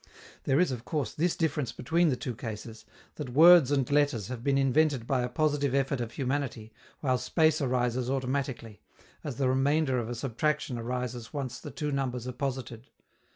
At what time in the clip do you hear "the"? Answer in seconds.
2.09-2.15, 9.35-9.47, 11.59-11.69